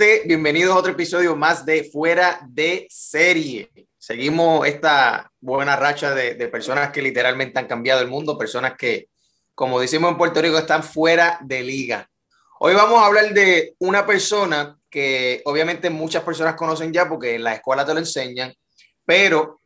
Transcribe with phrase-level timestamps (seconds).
[0.00, 3.70] gente, bienvenidos a otro episodio más de Fuera de Serie.
[3.98, 9.10] Seguimos esta buena racha de, de, personas que literalmente han cambiado el mundo, personas que,
[9.54, 12.08] como decimos en Puerto Rico, están fuera de liga.
[12.60, 17.44] Hoy vamos a hablar de una persona que obviamente muchas personas conocen ya porque en
[17.44, 18.54] la escuela te lo enseñan,
[19.04, 19.60] pero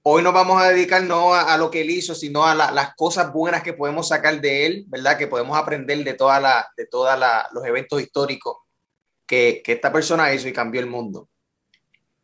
[0.00, 2.70] hoy nos vamos a dedicar no a, a lo que él hizo, sino a la,
[2.70, 5.18] las cosas buenas que podemos sacar de él, ¿verdad?
[5.18, 6.42] Que podemos aprender de todos
[6.74, 6.88] de
[7.52, 8.56] los eventos históricos
[9.28, 11.28] que, que, esta persona hizo y cambió el mundo.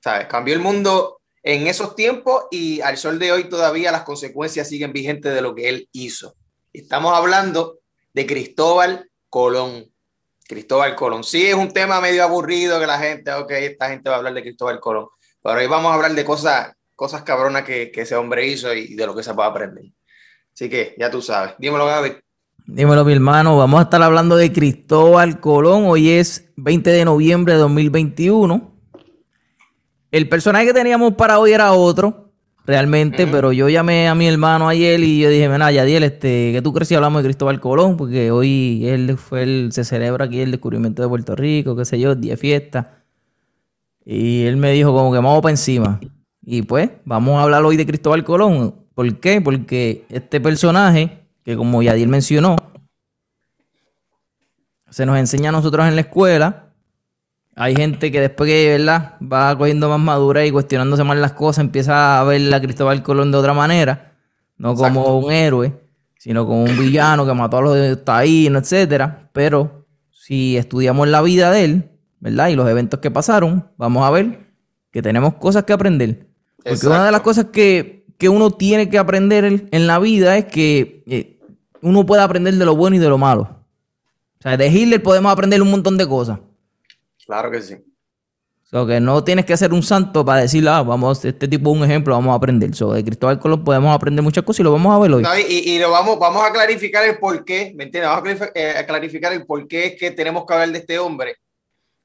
[0.00, 0.26] ¿Sabes?
[0.26, 4.92] Cambió el mundo en esos tiempos y al sol de hoy todavía las consecuencias siguen
[4.92, 6.34] vigentes de lo que él hizo.
[6.72, 7.78] Estamos hablando
[8.12, 9.92] de Cristóbal Colón.
[10.48, 11.22] Cristóbal Colón.
[11.22, 14.34] Sí, es un tema medio aburrido que la gente, ok, esta gente va a hablar
[14.34, 15.08] de Cristóbal Colón,
[15.42, 18.94] pero hoy vamos a hablar de cosas cosas cabronas que, que, ese hombre hizo y
[18.94, 19.84] de lo que se puede aprender.
[20.52, 21.54] Así que ya tú sabes.
[21.58, 22.23] Dímelo, Gaby.
[22.66, 23.58] Dímelo, mi hermano.
[23.58, 25.84] Vamos a estar hablando de Cristóbal Colón.
[25.84, 28.72] Hoy es 20 de noviembre de 2021.
[30.10, 32.32] El personaje que teníamos para hoy era otro,
[32.64, 33.30] realmente, uh -huh.
[33.30, 36.72] pero yo llamé a mi hermano ayer y yo dije, mira, Yadiel, este, ¿qué tú
[36.72, 37.98] crees si hablamos de Cristóbal Colón?
[37.98, 42.00] Porque hoy él fue el, se celebra aquí el descubrimiento de Puerto Rico, qué sé
[42.00, 43.02] yo, día de fiesta.
[44.06, 46.00] Y él me dijo como que vamos para encima.
[46.40, 48.74] Y pues vamos a hablar hoy de Cristóbal Colón.
[48.94, 49.42] ¿Por qué?
[49.42, 52.56] Porque este personaje, que como Yadir mencionó,
[54.94, 56.72] se nos enseña a nosotros en la escuela.
[57.56, 59.16] Hay gente que después que ¿verdad?
[59.20, 63.30] va cogiendo más madura y cuestionándose más las cosas, empieza a ver a Cristóbal Colón
[63.30, 64.12] de otra manera,
[64.56, 65.16] no como Exacto.
[65.16, 65.80] un héroe,
[66.16, 69.30] sino como un villano que mató a los taínos, etcétera.
[69.32, 71.90] Pero si estudiamos la vida de él,
[72.20, 72.48] ¿verdad?
[72.48, 74.52] Y los eventos que pasaron, vamos a ver
[74.92, 76.28] que tenemos cosas que aprender.
[76.56, 76.94] Porque Exacto.
[76.94, 81.02] una de las cosas que, que, uno tiene que aprender en la vida es que
[81.06, 81.33] eh,
[81.84, 83.42] uno puede aprender de lo bueno y de lo malo.
[84.38, 86.38] O sea, de Hitler podemos aprender un montón de cosas.
[87.24, 87.74] Claro que sí.
[87.74, 91.70] O sea, que no tienes que ser un santo para decir, ah, vamos, este tipo
[91.70, 92.74] es un ejemplo, vamos a aprender.
[92.74, 95.22] So, de Cristóbal Colón podemos aprender muchas cosas y lo vamos a ver hoy.
[95.22, 98.10] No, y, y lo vamos, vamos a clarificar el por qué, ¿me entiendes?
[98.10, 100.78] Vamos a clarificar, eh, a clarificar el por qué es que tenemos que hablar de
[100.78, 101.36] este hombre.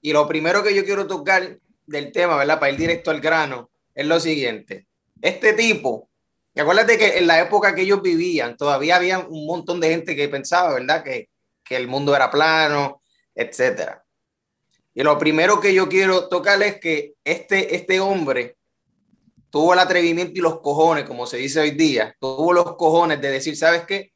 [0.02, 2.60] Y lo primero que yo quiero tocar del tema, ¿verdad?
[2.60, 4.86] Para ir directo al grano, es lo siguiente.
[5.22, 6.10] Este tipo,
[6.60, 10.30] acuérdate que en la época que ellos vivían, todavía había un montón de gente que
[10.30, 11.04] pensaba, ¿verdad?
[11.04, 11.30] Que,
[11.64, 13.02] que el mundo era plano,
[13.36, 14.04] etcétera.
[14.94, 18.58] Y lo primero que yo quiero tocar es que este, este hombre
[19.50, 23.32] tuvo el atrevimiento y los cojones, como se dice hoy día, tuvo los cojones de
[23.32, 24.12] decir, ¿sabes qué?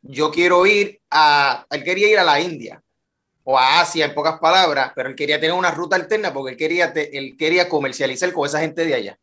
[0.00, 2.82] Yo quiero ir a, él quería ir a la India
[3.44, 6.56] o a Asia en pocas palabras, pero él quería tener una ruta alterna porque él
[6.56, 9.18] quería, él quería comercializar con esa gente de allá.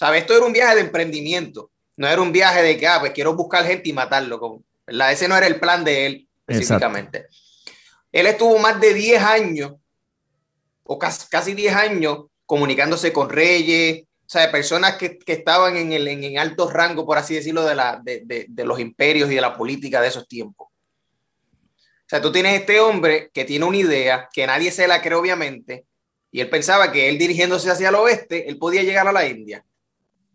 [0.00, 0.22] ¿Sabes?
[0.22, 3.36] Esto era un viaje de emprendimiento, no era un viaje de que, ah, pues quiero
[3.36, 4.64] buscar gente y matarlo.
[4.86, 5.12] ¿verdad?
[5.12, 7.18] Ese no era el plan de él específicamente.
[7.18, 7.36] Exacto.
[8.10, 9.72] Él estuvo más de 10 años,
[10.84, 15.92] o casi, casi 10 años, comunicándose con reyes, o sea, personas que, que estaban en,
[15.92, 19.30] el, en, en alto rango, por así decirlo, de, la, de, de, de los imperios
[19.30, 20.68] y de la política de esos tiempos.
[20.70, 25.16] O sea, tú tienes este hombre que tiene una idea, que nadie se la cree
[25.16, 25.84] obviamente,
[26.32, 29.62] y él pensaba que él dirigiéndose hacia el oeste, él podía llegar a la India.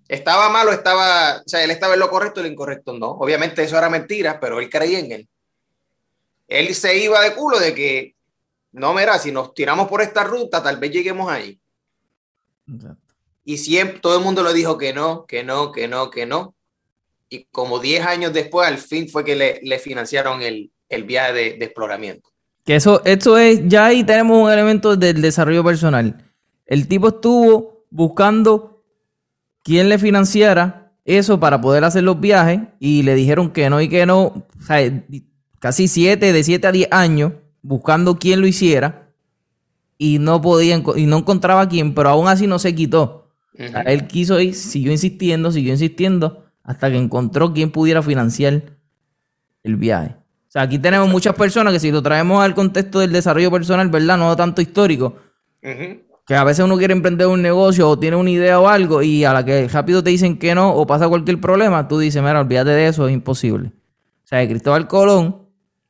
[0.08, 3.10] Estaba malo, estaba, o sea, él estaba en lo correcto y lo incorrecto no.
[3.12, 5.30] Obviamente eso era mentira, pero él creía en él.
[6.48, 8.16] Él se iba de culo de que,
[8.72, 11.60] no, mira, si nos tiramos por esta ruta, tal vez lleguemos ahí.
[12.72, 13.06] Exacto.
[13.44, 16.56] Y siempre todo el mundo le dijo que no, que no, que no, que no.
[17.30, 21.34] Y como 10 años después, al fin fue que le, le financiaron el, el viaje
[21.34, 22.30] de, de, exploramiento.
[22.64, 26.32] Que eso, eso es, ya ahí tenemos un elemento del desarrollo personal.
[26.66, 28.75] El tipo estuvo buscando
[29.66, 33.90] quién le financiara eso para poder hacer los viajes y le dijeron que no y
[33.90, 34.22] que no.
[34.24, 35.04] O sea,
[35.60, 37.34] casi siete, de 7 a 10 años
[37.64, 39.10] buscando quién lo hiciera
[39.98, 43.32] y no podía, y no encontraba quién, pero aún así no se quitó.
[43.54, 43.68] Uh -huh.
[43.68, 48.78] o sea, él quiso ir, siguió insistiendo, siguió insistiendo hasta que encontró quién pudiera financiar
[49.64, 50.16] el viaje.
[50.48, 53.90] O sea, aquí tenemos muchas personas que si lo traemos al contexto del desarrollo personal,
[53.90, 54.18] ¿verdad?
[54.18, 55.18] No tanto histórico.
[55.64, 56.02] Uh -huh.
[56.26, 59.24] Que a veces uno quiere emprender un negocio o tiene una idea o algo y
[59.26, 62.40] a la que rápido te dicen que no o pasa cualquier problema, tú dices, mira,
[62.40, 63.72] olvídate de eso, es imposible.
[64.24, 65.46] O sea, Cristóbal Colón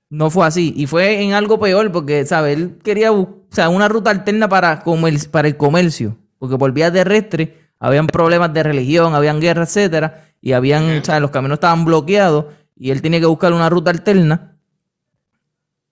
[0.10, 0.74] no fue así.
[0.76, 2.58] Y fue en algo peor porque, ¿sabes?
[2.58, 4.84] Él quería o sea, una ruta alterna para,
[5.32, 6.18] para el comercio.
[6.38, 11.20] Porque por vía terrestre habían problemas de religión, habían guerras, etcétera, y habían, o sea,
[11.20, 12.46] los caminos estaban bloqueados
[12.76, 14.58] y él tenía que buscar una ruta alterna.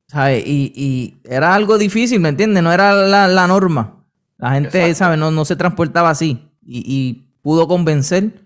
[0.08, 0.44] ¿Sabes?
[0.46, 2.62] Y, y era algo difícil, ¿me entiendes?
[2.62, 4.03] No era la, la norma.
[4.44, 5.18] La gente, ¿sabes?
[5.18, 6.50] No, no se transportaba así.
[6.68, 8.46] Y, y, pudo convencer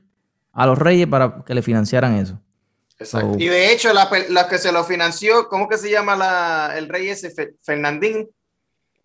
[0.54, 2.40] a los reyes para que le financiaran eso.
[3.00, 3.34] Exacto.
[3.34, 6.74] So, y de hecho, la, la, que se lo financió, ¿cómo que se llama la,
[6.78, 7.34] el rey ese?
[7.64, 8.30] Fernandín.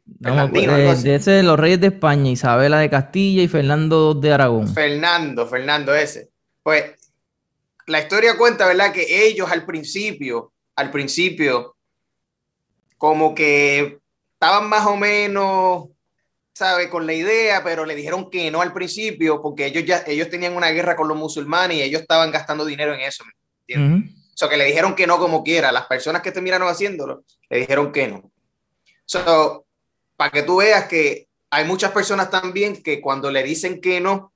[0.04, 4.68] de, ese de los reyes de España, Isabela de Castilla y Fernando de Aragón.
[4.68, 6.28] Fernando, Fernando ese.
[6.62, 6.92] Pues
[7.86, 8.92] la historia cuenta, ¿verdad?
[8.92, 11.74] Que ellos al principio, al principio,
[12.98, 13.98] como que
[14.34, 15.91] estaban más o menos,
[16.62, 16.88] ¿sabe?
[16.88, 20.54] Con la idea, pero le dijeron que no al principio, porque ellos ya, ellos tenían
[20.54, 23.32] una guerra con los musulmanes y ellos estaban gastando dinero en eso, ¿me
[23.66, 24.14] entiendes?
[24.32, 25.72] O sea, que le dijeron que no como quiera.
[25.72, 28.30] Las personas que te miraron haciéndolo, le dijeron que no.
[29.04, 29.66] So,
[30.16, 34.32] para que tú veas que hay muchas personas también que cuando le dicen que no,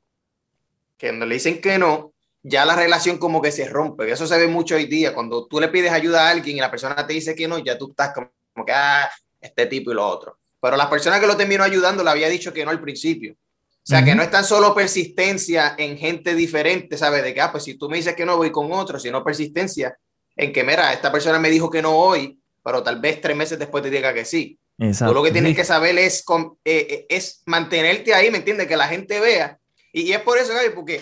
[0.98, 2.12] que cuando le dicen que no,
[2.42, 4.10] ya la relación como que se rompe.
[4.10, 5.14] Eso se ve mucho hoy día.
[5.14, 7.78] Cuando tú le pides ayuda a alguien y la persona te dice que no, ya
[7.78, 9.08] tú estás como, que, ah,
[9.40, 10.38] este tipo y lo otro.
[10.60, 13.34] Pero las personas que lo terminó ayudando le había dicho que no al principio.
[13.34, 17.22] O sea, que no es tan solo persistencia en gente diferente, ¿sabes?
[17.22, 19.96] De que, ah, pues si tú me dices que no voy con otro, sino persistencia
[20.34, 23.60] en que, mira, esta persona me dijo que no hoy, pero tal vez tres meses
[23.60, 24.58] después te diga que sí.
[24.78, 25.12] Exacto.
[25.12, 26.24] Tú lo que tienes que saber es,
[26.64, 28.66] eh, eh, es mantenerte ahí, ¿me entiendes?
[28.66, 29.56] Que la gente vea.
[29.92, 31.00] Y, y es por eso, Gaby, porque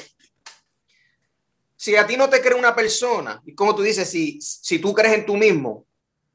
[1.85, 4.93] si a ti no te cree una persona, y como tú dices, si, si tú
[4.93, 5.87] crees en tú mismo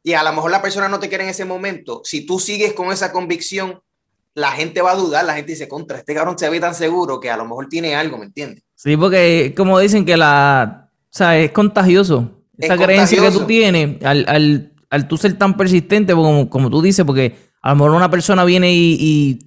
[0.04, 2.74] y a lo mejor la persona no te quiere en ese momento, si tú sigues
[2.74, 3.82] con esa convicción,
[4.34, 7.20] la gente va a dudar, la gente dice, contra, este cabrón se ve tan seguro
[7.20, 8.64] que a lo mejor tiene algo, ¿me entiendes?
[8.76, 12.32] Sí, porque como dicen que la, o sea, es contagioso.
[12.58, 16.82] Esa creencia que tú tienes, al, al, al, tú ser tan persistente, como, como tú
[16.82, 19.40] dices, porque a lo mejor una persona viene y, y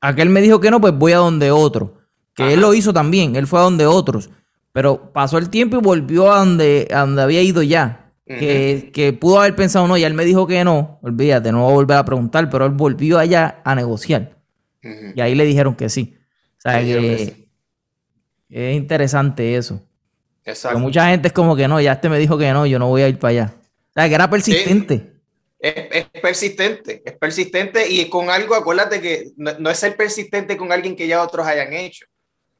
[0.00, 1.98] aquel me dijo que no, pues voy a donde otro.
[2.34, 4.30] Que él lo hizo también, él fue a donde otros.
[4.72, 8.07] Pero pasó el tiempo y volvió a donde, donde había ido ya.
[8.28, 11.74] Que, pudo haber pensado, no, y él me dijo que no, olvídate, no voy a
[11.74, 14.36] volver a preguntar, pero él volvió allá a negociar.
[15.14, 16.16] Y ahí le dijeron que sí.
[16.58, 17.48] O sea, que,
[18.48, 19.82] es interesante eso.
[20.44, 20.78] Exacto.
[20.78, 23.02] mucha gente es como que no, ya este me dijo que no, yo no voy
[23.02, 23.54] a ir para allá.
[23.90, 25.12] O sea, que era persistente.
[25.58, 30.96] Es, persistente, es persistente y con algo, acuérdate que no, es ser persistente con alguien
[30.96, 32.06] que ya otros hayan hecho.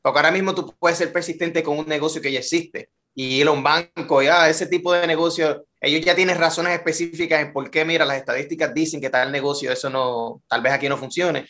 [0.02, 3.48] Porque ahora mismo tú puedes ser persistente con un negocio que ya existe y ir
[3.48, 7.68] a un banco, ya ese tipo de negocio, ellos ya tienen razones específicas en por
[7.68, 11.44] qué, mira, las estadísticas dicen que tal negocio, eso no, tal vez aquí no funcione.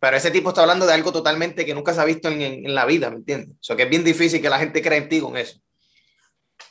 [0.00, 2.74] Pero ese tipo está hablando de algo totalmente que nunca se ha visto en, en,
[2.74, 3.50] la vida, ¿me entiendes?
[3.50, 5.60] O sea, que es bien difícil que la gente crea en ti con eso.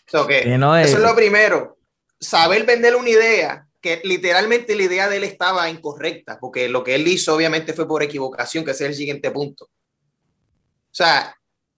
[0.07, 1.77] So que, Eso es lo primero.
[2.19, 6.95] Saber vender una idea, que literalmente la idea de él estaba incorrecta, porque lo que
[6.95, 9.63] él hizo obviamente fue por equivocación, que ese es el siguiente punto.
[9.63, 11.33] O sea,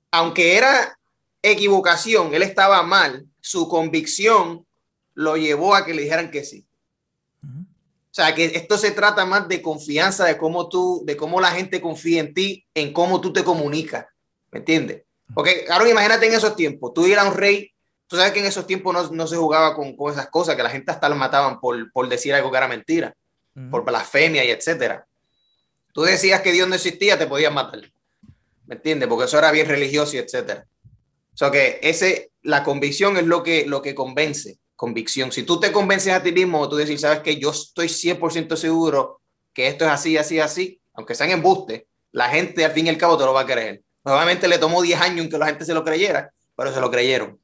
[0.10, 0.98] aunque era
[1.52, 4.66] equivocación, él estaba mal, su convicción
[5.14, 6.66] lo llevó a que le dijeran que sí.
[7.44, 11.52] O sea, que esto se trata más de confianza, de cómo tú, de cómo la
[11.52, 14.06] gente confía en ti, en cómo tú te comunicas.
[14.52, 15.04] ¿Me entiendes?
[15.34, 17.74] Porque, claro, imagínate en esos tiempos, tú eras un rey,
[18.08, 20.64] tú sabes que en esos tiempos no, no se jugaba con, con, esas cosas, que
[20.64, 23.16] la gente hasta lo mataban por, por decir algo que era mentira,
[23.70, 25.06] por blasfemia y etcétera.
[25.94, 27.82] Tú decías que Dios no existía, te podían matar.
[28.68, 29.08] ¿me entiendes?
[29.08, 30.66] Porque eso era bien religioso y etcétera.
[31.36, 35.34] O sea que ese, la convicción es lo que, lo que convence, convicción.
[35.34, 39.22] Si tú te convences a ti mismo, tú decís, sabes que yo estoy 100% seguro
[39.54, 42.98] que esto es así, así, así, aunque sean embuste, la gente al fin y al
[42.98, 43.82] cabo te lo va a creer.
[44.06, 46.90] Nuevamente le tomó 10 años en que la gente se lo creyera, pero se lo
[46.90, 47.38] creyeron.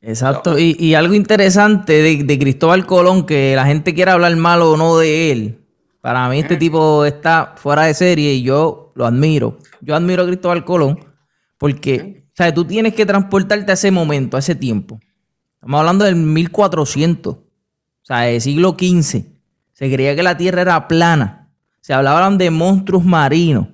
[0.00, 4.62] Exacto, y, y, algo interesante de, de, Cristóbal Colón, que la gente quiera hablar mal
[4.62, 5.64] o no de él,
[6.00, 9.58] para mí este tipo está fuera de serie y yo lo admiro.
[9.80, 11.00] Yo admiro a Cristóbal Colón
[11.58, 15.00] porque, o sea, tú tienes que transportarte a ese momento, a ese tiempo.
[15.54, 17.40] Estamos hablando del 1400, o
[18.00, 19.24] sea, del siglo XV.
[19.72, 21.50] Se creía que la Tierra era plana.
[21.80, 23.66] Se hablaban de monstruos marinos.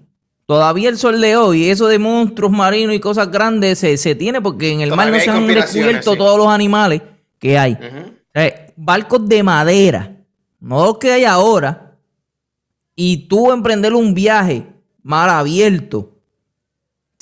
[0.46, 4.72] Todavía el sol de hoy, eso de monstruos marinos y cosas grandes se, tiene porque
[4.72, 7.02] en el mar no se han descubierto todos los animales
[7.38, 7.76] que hay.
[8.76, 10.16] barcos de madera,
[10.58, 11.98] no los que hay ahora.
[12.96, 14.66] Y tú emprender un viaje
[15.02, 16.13] mar abierto,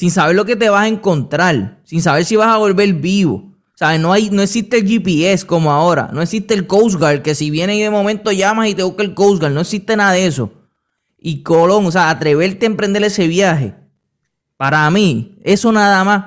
[0.02, 3.52] sin saber lo que te vas a encontrar, sin saber si vas a volver vivo.
[3.76, 4.00] ¿Sabes?
[4.00, 7.50] No, hay, no existe el GPS como ahora, no existe el Coast Guard, que si
[7.50, 10.26] viene y de momento llamas y te busca el Coast Guard, no existe nada de
[10.26, 10.50] eso.
[11.20, 13.76] Y Colón, o sea, atreverte a emprender ese viaje,
[14.56, 16.24] para mí, eso nada más,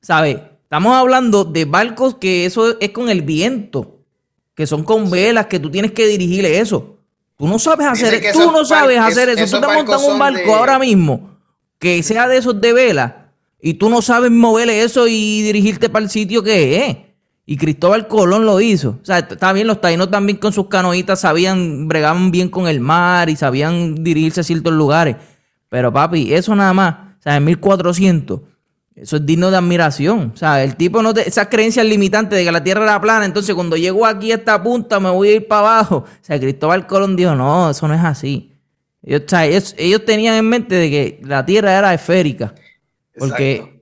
[0.00, 0.38] ¿sabes?
[0.62, 3.98] Estamos hablando de barcos que eso es con el viento,
[4.54, 6.96] que son con velas, que tú tienes que dirigir eso.
[7.36, 9.60] Tú no sabes hacer, tú no sabes hacer eso.
[9.60, 11.37] Tú te montas un barco ahora mismo
[11.78, 16.04] que sea de esos de vela y tú no sabes moverle eso y dirigirte para
[16.04, 16.96] el sitio que es.
[17.46, 18.98] Y Cristóbal Colón lo hizo.
[19.00, 22.80] O sea, está bien, los taínos también con sus canoitas sabían, bregaban bien con el
[22.80, 25.16] mar y sabían dirigirse a ciertos lugares.
[25.70, 28.40] Pero papi, eso nada más, o sea, en 1400
[29.00, 30.32] eso es digno de admiración.
[30.34, 33.24] O sea, el tipo no te, esas creencias limitantes de que la tierra era plana,
[33.24, 35.96] entonces cuando llego aquí a esta punta me voy a ir para abajo.
[36.06, 38.47] O sea, Cristóbal Colón dijo, no, eso no es así.
[39.08, 42.54] Ellos, ellos, tenían en mente de que la Tierra era esférica.
[43.18, 43.80] Porque,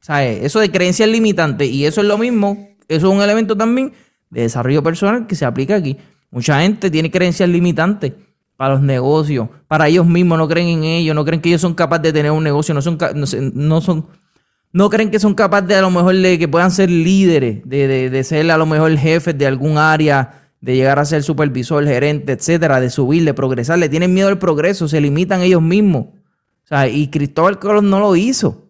[0.00, 0.42] ¿sabes?
[0.42, 1.68] Eso de creencias limitantes.
[1.68, 2.68] Y eso es lo mismo.
[2.88, 3.92] Eso es un elemento también
[4.28, 5.96] de desarrollo personal que se aplica aquí.
[6.30, 8.12] Mucha gente tiene creencias limitantes
[8.56, 11.74] para los negocios, para ellos mismos, no creen en ellos, no creen que ellos son
[11.74, 12.98] capaces de tener un negocio, no son,
[13.54, 14.06] no, son,
[14.72, 18.08] no creen que son capaces de a lo mejor de que puedan ser líderes, de,
[18.08, 22.32] de, ser a lo mejor jefes de algún área, de llegar a ser supervisor, gerente,
[22.32, 26.06] etcétera, de subir, de progresar, le tienen miedo al progreso, se limitan ellos mismos.
[26.06, 28.68] O sea, y Cristóbal Colón no lo hizo.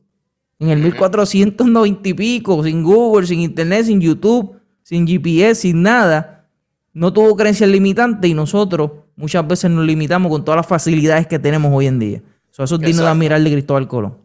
[0.58, 6.48] En el 1490 y pico, sin Google, sin Internet, sin YouTube, sin GPS, sin nada,
[6.94, 11.38] no tuvo creencias limitantes y nosotros muchas veces nos limitamos con todas las facilidades que
[11.38, 12.22] tenemos hoy en día.
[12.50, 14.16] eso es digno de admirar de Cristóbal Colón.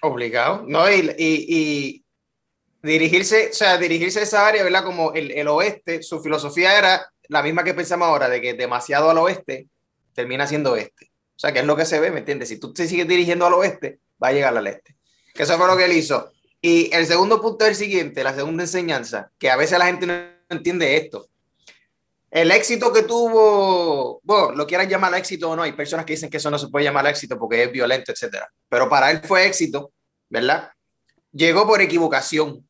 [0.00, 0.64] Obligado.
[0.66, 2.01] No, y,
[2.82, 4.84] dirigirse, o sea, dirigirse a esa área, ¿verdad?
[4.84, 9.18] Como el, oeste, su filosofía era la misma que pensamos ahora, de que demasiado al
[9.18, 9.68] oeste
[10.14, 11.12] termina siendo este.
[11.36, 12.48] O sea, que es lo que se ve, ¿me entiendes?
[12.48, 14.96] Si tú te sigues dirigiendo al oeste, va a llegar al este.
[15.34, 16.32] Que eso fue lo que él hizo.
[16.60, 20.06] Y el segundo punto es el siguiente, la segunda enseñanza, que a veces la gente
[20.06, 20.14] no
[20.48, 21.28] entiende esto.
[22.30, 26.30] El éxito que tuvo, bueno, lo quieran llamar éxito o no, hay personas que dicen
[26.30, 28.50] que eso no se puede llamar éxito porque es violento, etcétera.
[28.68, 29.92] Pero para él fue éxito,
[30.30, 30.70] ¿verdad?
[31.32, 32.66] Llegó por equivocación.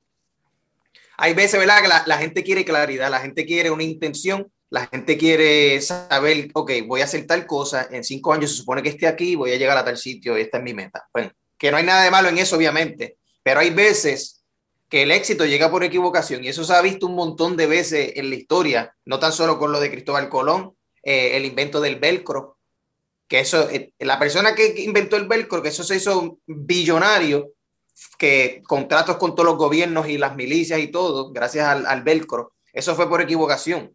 [1.23, 1.83] Hay veces, ¿verdad?
[1.83, 6.73] Que la, gente quiere claridad, la gente quiere una intención, la gente quiere saber, ok,
[6.85, 9.57] voy a hacer tal cosa, en cinco años se supone que esté aquí, voy a
[9.57, 11.09] llegar a tal sitio, esta es mi meta.
[11.13, 14.43] Bueno, que no hay nada de malo en eso, obviamente, pero hay veces
[14.89, 18.15] que el éxito llega por equivocación y eso se ha visto un montón de veces
[18.17, 22.01] en la historia, no tan solo con lo de Cristóbal Colón, eh, el invento del
[22.01, 22.59] velcro,
[23.29, 27.53] que eso, eh, la persona que inventó el velcro, que eso se hizo billonario,
[28.19, 32.95] que contratos con todos los gobiernos y las milicias y todo, gracias al, velcro, eso
[32.95, 33.95] fue por equivocación,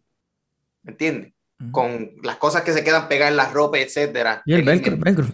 [0.82, 1.32] ¿me entiendes?
[1.72, 4.42] Con las cosas que se quedan pegadas en la ropa, etcétera.
[4.46, 5.26] Y el, velcro, velcro.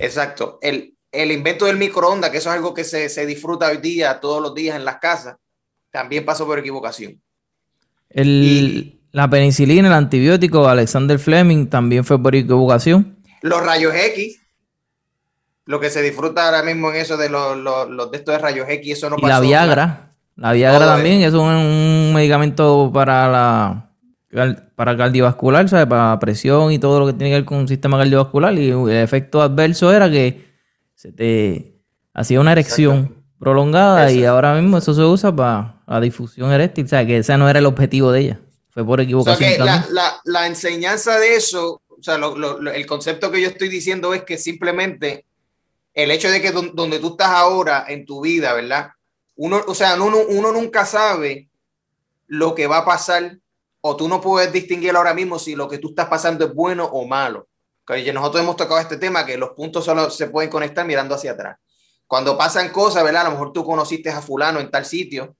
[0.00, 0.58] Exacto.
[0.60, 4.42] El, el invento del microondas, que eso es algo que se, disfruta hoy día, todos
[4.42, 5.36] los días en las casas,
[5.90, 7.20] también pasó por equivocación.
[8.10, 13.18] la penicilina, el antibiótico, Alexander Fleming, también fue por equivocación.
[13.42, 14.40] Los rayos X,
[15.64, 18.66] lo que se disfruta ahora mismo en eso de los, los, de estos de rayos
[18.68, 23.88] X, eso no y La Viagra, la Viagra también, es un, medicamento para la
[24.74, 25.86] para cardiovascular, ¿sabes?
[25.86, 28.54] Para presión y todo lo que tiene que ver con un sistema cardiovascular.
[28.54, 30.50] Y el efecto adverso era que
[30.94, 31.76] se te
[32.14, 36.88] hacía una erección prolongada y ahora mismo eso se usa para la difusión eréctil, o
[36.88, 38.40] sea, que ese no era el objetivo de ella,
[38.70, 39.66] fue por equivocación.
[40.24, 42.18] la, enseñanza de eso, o sea,
[42.74, 45.26] el concepto que yo estoy diciendo es que simplemente
[45.94, 48.90] el hecho de que donde tú estás ahora en tu vida, ¿verdad?
[49.36, 51.48] Uno, o sea, uno, uno nunca sabe
[52.26, 53.38] lo que va a pasar
[53.80, 56.84] o tú no puedes distinguir ahora mismo si lo que tú estás pasando es bueno
[56.84, 57.48] o malo
[58.12, 61.58] nosotros hemos tocado este tema que los puntos solo se pueden conectar mirando hacia atrás.
[62.06, 63.22] Cuando pasan cosas, ¿verdad?
[63.22, 65.36] A lo mejor tú conociste a fulano en tal sitio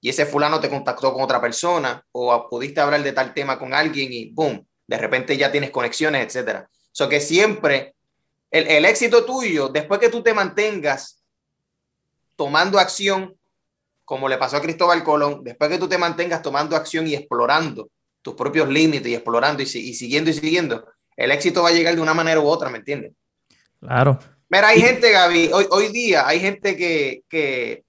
[0.00, 3.74] y ese fulano te contactó con otra persona o pudiste hablar de tal tema con
[3.74, 6.68] alguien y boom, de repente ya tienes conexiones, etcétera.
[7.00, 7.94] O que siempre
[8.50, 11.22] el, el éxito tuyo, después que tú te mantengas
[12.36, 13.36] tomando acción,
[14.04, 17.90] como le pasó a Cristóbal Colón, después que tú te mantengas tomando acción y explorando
[18.22, 21.94] tus propios límites y explorando y, y siguiendo y siguiendo, el éxito va a llegar
[21.94, 23.12] de una manera u otra, ¿me entiendes?
[23.80, 24.18] Claro.
[24.48, 27.84] Mira, hay gente, Gaby, hoy, hoy día hay gente que,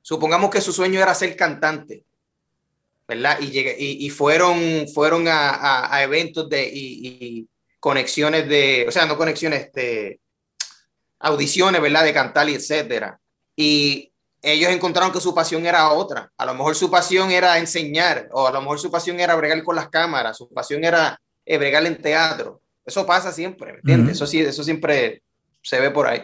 [0.00, 2.04] supongamos que su sueño era ser cantante,
[3.06, 3.38] ¿verdad?
[3.40, 7.48] Y, y, fueron, fueron a, eventos de, y,
[7.82, 10.20] conexiones de, o sea, no conexiones, de
[11.18, 12.04] audiciones, ¿verdad?
[12.04, 13.18] De cantar y etcétera.
[13.56, 16.30] Y ellos encontraron que su pasión era otra.
[16.36, 19.60] A lo mejor su pasión era enseñar, o a lo mejor su pasión era bregar
[19.64, 22.60] con las cámaras, su pasión era eh, bregar en teatro.
[22.86, 24.14] Eso pasa siempre, ¿me entiendes?
[24.14, 25.20] Eso sí, eso siempre
[25.60, 26.22] se ve por ahí.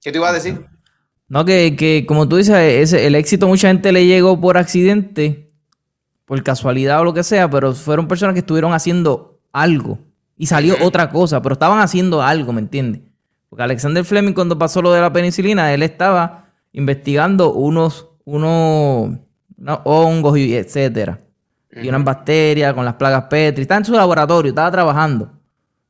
[0.00, 0.64] ¿Qué te ibas a decir?
[1.26, 5.50] No, que, como tú dices, el éxito mucha gente le llegó por accidente,
[6.26, 10.09] por casualidad o lo que sea, pero fueron personas que estuvieron haciendo algo
[10.40, 13.02] y salió otra cosa, pero estaban haciendo algo, ¿me entiendes?
[13.50, 19.18] Porque Alexander Fleming cuando pasó lo de la penicilina, él estaba investigando unos, unos,
[19.58, 21.18] unos hongos y etcétera
[21.82, 23.60] y unas bacterias con las plagas Petri.
[23.60, 25.30] Estaba en su laboratorio, estaba trabajando.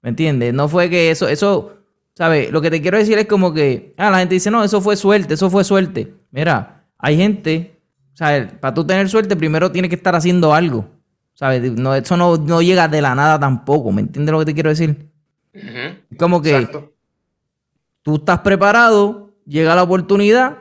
[0.03, 0.53] ¿Me entiendes?
[0.53, 1.75] No fue que eso, eso,
[2.15, 2.51] ¿sabes?
[2.51, 4.97] Lo que te quiero decir es como que, ah, la gente dice, no, eso fue
[4.97, 6.13] suerte, eso fue suerte.
[6.33, 7.79] Mira, hay gente,
[8.15, 8.53] ¿sabes?
[8.55, 10.89] Para tú tener suerte, primero tienes que estar haciendo algo.
[11.41, 11.73] ¿Sabes?
[11.73, 13.91] No, eso no, llega de la nada tampoco.
[13.93, 15.09] ¿Me entiendes lo que te quiero decir?
[16.19, 16.69] Como que
[18.03, 20.59] tú estás preparado, llega la oportunidad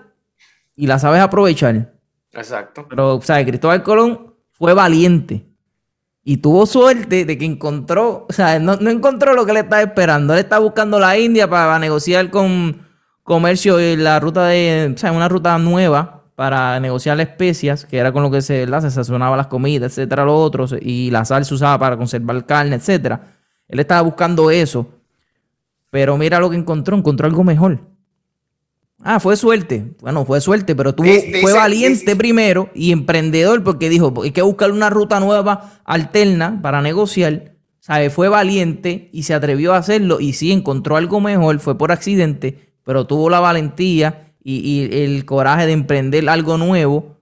[0.77, 1.93] y la sabes aprovechar.
[2.31, 2.85] Exacto.
[2.89, 3.45] Pero, ¿sabes?
[3.45, 5.45] Cristóbal Colón fue valiente
[6.23, 10.33] Y tuvo suerte de que encontró, o sea, no, encontró lo que le estaba esperando.
[10.33, 12.87] Él estaba buscando la India para negociar con
[13.23, 18.13] comercio en la ruta de, o sea, una ruta nueva para negociar especias, que era
[18.13, 21.53] con lo que se, se sazonaba las comidas, etcétera, lo otro, y la sal se
[21.53, 23.35] usaba para conservar carne, etcétera.
[23.67, 24.87] Él estaba buscando eso.
[25.89, 27.81] Pero mira lo que encontró, encontró algo mejor.
[29.03, 29.97] Ah, fue suerte.
[29.99, 31.09] Bueno, fue suerte, pero tuvo,
[31.41, 36.81] fue valiente primero y emprendedor porque dijo, hay que buscar una ruta nueva, alterna, para
[36.81, 37.55] negociar.
[37.81, 38.09] ¿Sabe?
[38.09, 42.71] Fue valiente y se atrevió a hacerlo y sí encontró algo mejor, fue por accidente,
[42.85, 47.17] pero tuvo la valentía y, y el coraje de emprender algo nuevo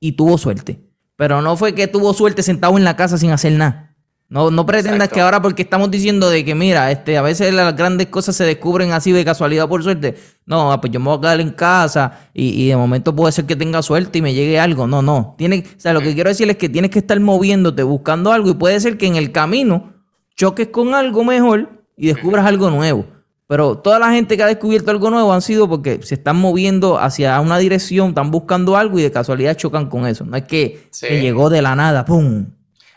[0.00, 0.80] y tuvo suerte.
[1.16, 3.86] Pero no fue que tuvo suerte sentado en la casa sin hacer nada.
[4.28, 7.76] No, no pretendas que ahora porque estamos diciendo de que mira, este, a veces las
[7.76, 10.16] grandes cosas se descubren así de casualidad por suerte.
[10.44, 13.44] No, ah, pues yo me voy a quedar en casa y, de momento puede ser
[13.44, 14.88] que tenga suerte y me llegue algo.
[14.88, 15.36] No, no.
[15.38, 18.50] Tiene, o sea, lo que quiero decir es que tienes que estar moviéndote, buscando algo
[18.50, 19.92] y puede ser que en el camino
[20.34, 23.06] choques con algo mejor y descubras algo nuevo.
[23.48, 26.98] Pero toda la gente que ha descubierto algo nuevo han sido porque se están moviendo
[26.98, 30.24] hacia una dirección, están buscando algo y de casualidad chocan con eso.
[30.24, 32.46] No es que llegó de la nada, ¡pum!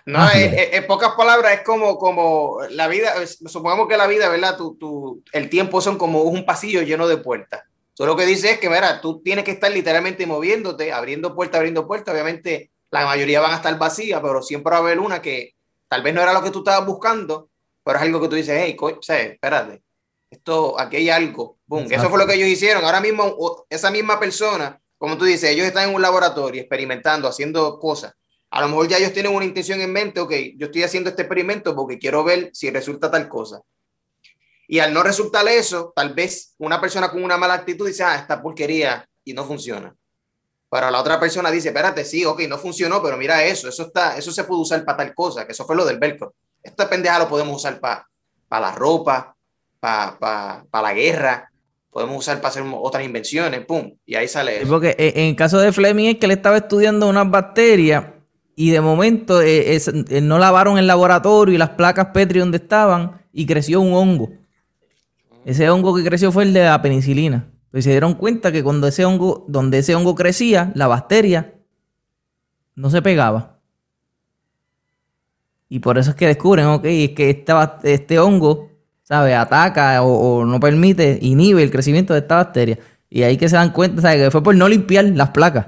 [0.05, 4.57] No, en, pocas palabras es como, como la vida, supongamos que la vida, ¿verdad?
[4.57, 7.61] Tu, el tiempo son como un pasillo lleno de puertas.
[7.93, 11.59] Solo lo que dice es que, mira, tú tienes que estar literalmente moviéndote, abriendo puertas,
[11.59, 12.13] abriendo puertas.
[12.13, 15.53] Obviamente la mayoría van a estar vacías, pero siempre va a haber una que
[15.87, 17.49] tal vez no era lo que tú estabas buscando,
[17.83, 19.83] pero es algo que tú dices, hey, espérate,
[20.29, 21.57] esto, aquí hay algo.
[21.65, 21.87] Boom.
[21.89, 22.83] Eso fue lo que ellos hicieron.
[22.83, 27.79] Ahora mismo, esa misma persona, como tú dices, ellos están en un laboratorio experimentando, haciendo
[27.79, 28.13] cosas
[28.51, 31.21] a lo mejor ya ellos tienen una intención en mente, ok, yo estoy haciendo este
[31.23, 33.61] experimento porque quiero ver si resulta tal cosa.
[34.67, 38.15] Y al no resultar eso, tal vez una persona con una mala actitud dice, ah,
[38.15, 39.95] esta porquería y no funciona.
[40.69, 44.17] Pero la otra persona dice, espérate, sí, ok, no funcionó, pero mira eso, eso, está,
[44.17, 46.33] eso se puede usar para tal cosa, que eso fue lo del velcro.
[46.61, 48.07] Esta pendeja lo podemos usar para
[48.47, 49.37] para la ropa,
[49.79, 51.51] para para la guerra,
[51.89, 54.69] podemos usar para hacer otras invenciones, pum, y ahí sale eso.
[54.69, 58.05] Porque en el caso de Fleming es que él estaba estudiando unas bacterias
[58.55, 63.21] y de momento eh, eh, no lavaron el laboratorio y las placas Petri donde estaban
[63.31, 64.31] y creció un hongo.
[65.45, 67.49] Ese hongo que creció fue el de la penicilina.
[67.71, 71.53] Pues se dieron cuenta que cuando ese hongo, donde ese hongo crecía, la bacteria
[72.75, 73.59] no se pegaba.
[75.69, 77.53] Y por eso es que descubren, ok, es que este,
[77.93, 78.68] este hongo,
[79.09, 79.33] ¿sabe?
[79.33, 82.77] Ataca o, no permite, inhibe el crecimiento de esta bacteria.
[83.09, 84.25] Y ahí que se dan cuenta, ¿sabe?
[84.25, 85.65] Que fue por no limpiar las placas.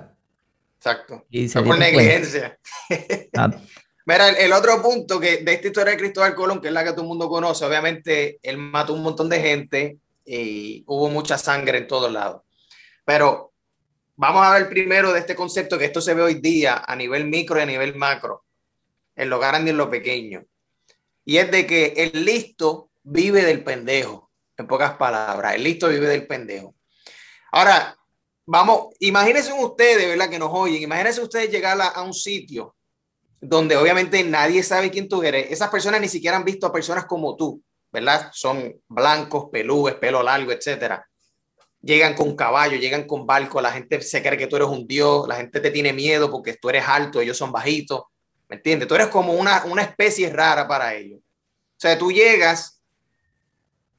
[0.77, 1.25] Exacto.
[1.29, 2.57] Y por negligencia.
[4.05, 6.91] Mira, el, otro punto que de esta historia de Cristóbal Colón, que es la que
[6.91, 11.79] todo el mundo conoce, obviamente él mató un montón de gente y hubo mucha sangre
[11.79, 12.43] en todos lados.
[13.05, 13.53] Pero
[14.15, 17.25] vamos a ver primero de este concepto que esto se ve hoy día a nivel
[17.25, 18.43] micro y a nivel macro,
[19.15, 20.43] en lo grande y en lo pequeño.
[21.23, 26.07] Y es de que el listo vive del pendejo, en pocas palabras, el listo vive
[26.07, 26.75] del pendejo.
[27.51, 27.97] Ahora,
[28.45, 30.29] vamos, imagínense ustedes, ¿verdad?
[30.29, 32.75] Que nos oyen, imagínense ustedes llegar a, un sitio
[33.39, 35.51] donde obviamente nadie sabe quién tú eres.
[35.51, 38.29] Esas personas ni siquiera han visto a personas como tú, ¿verdad?
[38.33, 41.07] Son blancos, pelúes, pelo largo, etcétera.
[41.81, 45.27] Llegan con caballo, llegan con barco, la gente se cree que tú eres un dios,
[45.27, 48.03] la gente te tiene miedo porque tú eres alto, ellos son bajitos,
[48.47, 48.87] ¿me entiendes?
[48.87, 51.19] Tú eres como una, una especie rara para ellos.
[51.19, 52.80] O sea, tú llegas,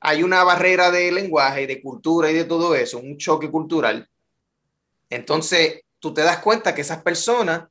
[0.02, 4.08] hay una barrera de lenguaje, de cultura y de todo eso, un choque cultural,
[5.12, 7.64] entonces, tú te das cuenta que esas personas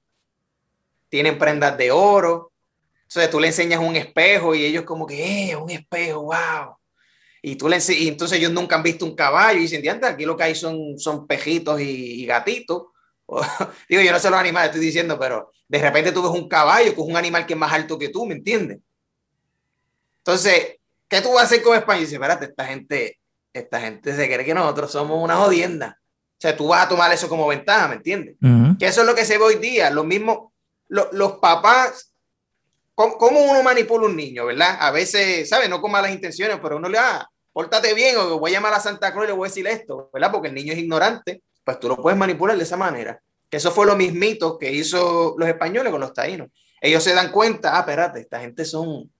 [1.10, 2.52] tienen prendas de oro.
[3.02, 6.76] Entonces, tú le enseñas un espejo y ellos como que, eh, un espejo, wow.
[7.41, 10.24] Y, tú le y entonces ellos nunca han visto un caballo y dicen, diante, aquí
[10.24, 12.89] lo que hay son, son pejitos y, gatitos.
[13.89, 16.94] digo, yo no sé los animales, estoy diciendo, pero de repente tú ves un caballo
[16.94, 18.78] que es un animal que es más alto que tú, ¿me entiendes?
[20.20, 20.78] Entonces,
[21.12, 22.00] ¿qué tú vas a hacer con España?
[22.00, 23.19] Y dice, espérate, esta gente,
[23.54, 26.00] esta gente se cree que nosotros somos una jodienda.
[26.00, 28.38] O sea, tú vas a tomar eso como ventaja, ¿me entiendes?
[28.80, 29.91] Que eso es lo que se ve hoy día.
[29.91, 30.54] Lo mismo,
[30.88, 32.13] los papás,
[32.95, 34.78] ¿cómo, uno manipula un niño, verdad?
[34.80, 35.69] A veces, ¿sabes?
[35.69, 38.74] No con malas intenciones, pero uno le da, ah, pórtate bien o voy a llamar
[38.74, 40.32] a Santa Cruz y le voy a decir esto, ¿verdad?
[40.32, 43.21] Porque el niño es ignorante, pues tú lo puedes manipular de esa manera.
[43.50, 46.47] Que eso fue lo mismito que hizo los españoles con los taínos.
[46.80, 49.12] Ellos se dan cuenta, ah, espérate, esta gente son,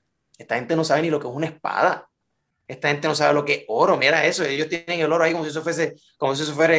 [0.42, 2.12] esta gente no sabe ni lo que es una espada
[2.72, 5.34] esta gente no sabe lo que es oro, mira eso, ellos tienen el oro ahí
[5.34, 6.74] como si eso fuese, como si eso fuera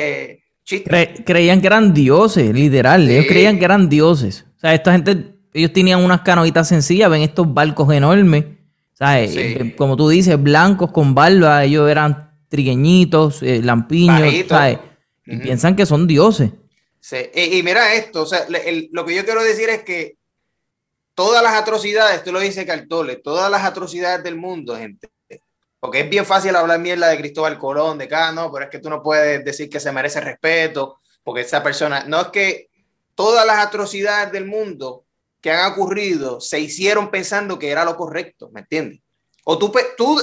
[0.64, 1.22] chiste.
[1.25, 4.46] creían que eran dioses, literal, ellos creían que eran dioses.
[4.57, 8.44] O sea, esta gente, ellos tenían unas canoitas sencillas, ven estos barcos enormes,
[8.94, 9.37] ¿sabes?
[9.37, 14.79] Eh, como tú dices, blancos con barba, ellos eran trigueñitos, eh, lampiños, ¿sabes?
[15.27, 16.53] Y piensan que son dioses.
[17.01, 18.46] Sí, y, mira esto, o sea,
[18.92, 20.16] lo que yo quiero decir es que
[21.14, 25.09] todas las atrocidades, esto lo dice Cartole, todas las atrocidades del mundo, gente.
[25.81, 28.79] Porque es bien fácil hablar mierda de Cristóbal Colón, de acá, no, pero es que
[28.79, 32.68] tú no puedes decir que se merece respeto, porque esa persona, no es que
[33.14, 35.05] todas las atrocidades del mundo
[35.40, 39.01] que han ocurrido se hicieron pensando que era lo correcto, ¿me entiendes?
[39.44, 40.20] O tú, tú,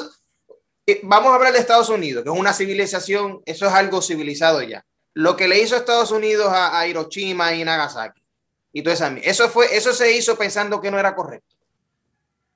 [0.86, 4.62] eh, vamos a hablar de Estados Unidos, que es una civilización, eso es algo civilizado
[4.64, 4.86] ya.
[5.14, 8.22] Lo que le hizo Estados Unidos a, Hiroshima y Nagasaki.
[8.72, 11.56] Y todo eso, eso, fue, eso se hizo pensando que no era correcto.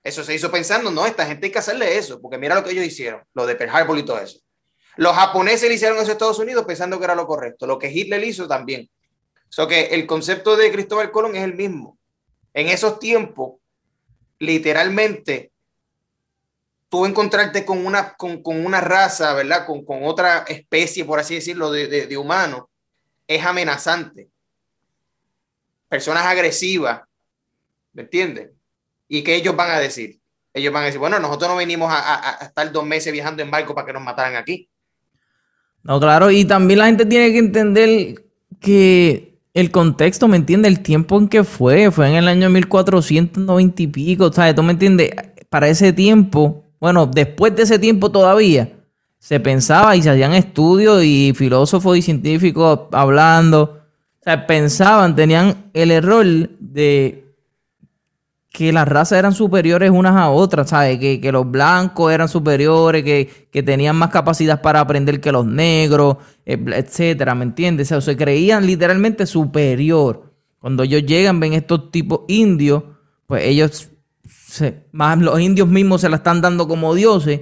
[0.03, 2.71] Eso se hizo pensando, no, esta gente hay que hacerle eso, porque mira lo que
[2.71, 4.39] ellos hicieron, lo de Pearl Harbor y todo eso.
[4.95, 7.65] Los japoneses le hicieron eso a Estados Unidos pensando que era lo correcto.
[7.65, 8.89] Lo que Hitler hizo también.
[9.49, 11.97] So que el concepto de Cristóbal Colón es el mismo.
[12.53, 13.53] En esos tiempos,
[14.39, 15.51] literalmente,
[16.89, 19.65] tú encontrarte con una, con, una raza, ¿verdad?
[19.65, 22.69] Con, otra especie, por así decirlo, de, de, humano,
[23.25, 24.29] es amenazante.
[25.93, 27.01] Personas agresivas,
[27.93, 28.49] ¿me entiendes?
[29.07, 30.19] ¿Y qué ellos van a decir?
[30.51, 33.51] Ellos van a decir, bueno, nosotros no venimos a, a, estar dos meses viajando en
[33.51, 34.67] barco para que nos mataran aquí.
[35.83, 38.25] No, claro, y también la gente tiene que entender
[38.59, 40.67] que el contexto, ¿me entiende?
[40.67, 44.55] El tiempo en que fue, fue en el año 1490 y pico, ¿sabes?
[44.55, 45.11] ¿Tú me entiendes?
[45.51, 48.67] Para ese tiempo, bueno, después de ese tiempo todavía
[49.19, 53.82] se pensaba y se hacían estudios y filósofos y científicos hablando.
[54.23, 56.25] O sea, pensaban, tenían el error
[56.57, 57.35] de
[58.53, 60.97] que las razas eran superiores unas a otras, ¿sabes?
[60.97, 66.63] Que, los blancos eran superiores, que, tenían más capacidad para aprender que los negros, eh,
[66.67, 67.87] etcétera, ¿me entiendes?
[67.87, 70.31] O sea, se creían literalmente superior.
[70.59, 72.83] Cuando ellos llegan, ven estos tipos indios,
[73.27, 73.89] pues ellos
[74.93, 77.41] más los indios mismos se la están dando como dioses,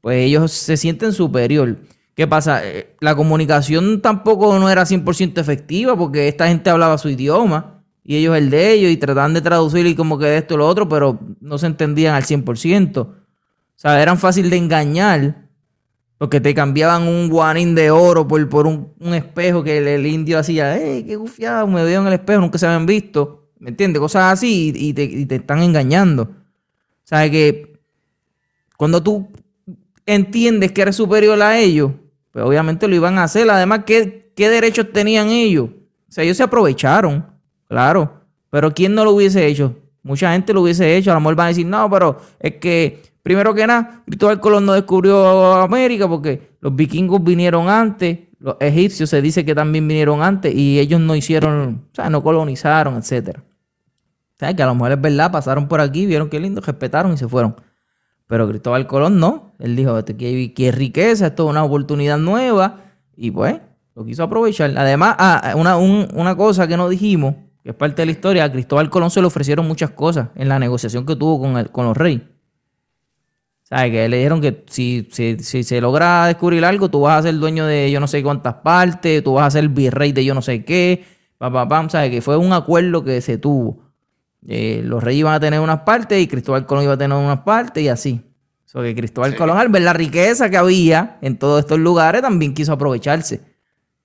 [0.00, 1.76] pues ellos se sienten superior.
[2.14, 2.66] ¿Qué pasa?
[2.66, 8.16] Eh, la comunicación tampoco no era 100% efectiva porque esta gente hablaba su idioma y
[8.16, 11.20] ellos el de ellos y trataban de traducir y como que esto lo otro, pero
[11.40, 12.98] no se entendían al 100%.
[12.98, 13.14] O
[13.76, 15.48] sea, eran fácil de engañar
[16.18, 20.76] porque te cambiaban un guanín de oro por, por un, espejo que el, indio hacía,
[20.76, 21.66] ¡eh, qué gufiado!
[21.66, 23.50] Me veo en el espejo, nunca se habían visto.
[23.58, 24.00] ¿Me entiendes?
[24.00, 26.30] Cosas así y, te, y te están engañando.
[27.04, 27.80] ¿Sabes que
[28.76, 29.28] cuando tú
[30.06, 31.92] entiendes que eres superior a ellos,
[32.32, 33.48] pues obviamente lo iban a hacer.
[33.48, 35.70] Además, ¿qué, qué derechos tenían ellos?
[36.08, 37.24] O sea, ellos se aprovecharon,
[37.68, 38.22] claro.
[38.50, 39.76] Pero ¿quién no lo hubiese hecho?
[40.02, 41.10] Mucha gente lo hubiese hecho.
[41.12, 44.66] A lo mejor van a decir, no, pero es que, primero que nada, Cristóbal Colón
[44.66, 50.22] no descubrió América porque los vikingos vinieron antes, los egipcios se dice que también vinieron
[50.22, 53.44] antes y ellos no hicieron, o sea, no colonizaron, etcétera
[54.52, 57.28] que a lo mejor es verdad, pasaron por aquí, vieron qué lindo, respetaron y se
[57.28, 57.54] fueron.
[58.32, 59.52] Pero Cristóbal Colón no.
[59.58, 62.78] Él dijo, este, qué, riqueza, esto es una oportunidad nueva.
[63.14, 63.60] Y pues,
[63.94, 64.72] lo quiso aprovechar.
[64.78, 68.50] Además, ah, una, una cosa que no dijimos, que es parte de la historia, a
[68.50, 71.84] Cristóbal Colón se le ofrecieron muchas cosas en la negociación que tuvo con, el, con
[71.84, 72.22] los reyes.
[73.64, 73.90] ¿Sabes?
[73.90, 77.66] Que le dijeron que si, si, se logra descubrir algo, tú vas a ser dueño
[77.66, 80.64] de yo no sé cuántas partes, tú vas a ser virrey de yo no sé
[80.64, 81.04] qué,
[81.36, 82.08] pam, ¿sabes?
[82.10, 83.91] Que fue un acuerdo que se tuvo.
[84.48, 87.40] Eh, los reyes iban a tener unas partes y Cristóbal Colón iba a tener unas
[87.40, 88.20] partes y así.
[88.64, 92.54] So que Cristóbal Colón, al ver la riqueza que había en todos estos lugares, también
[92.54, 93.40] quiso aprovecharse.